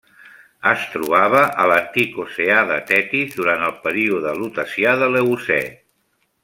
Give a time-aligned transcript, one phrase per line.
[0.69, 5.61] Es trobava a l'antic oceà de Tetis durant el període Lutecià de l'Eocè.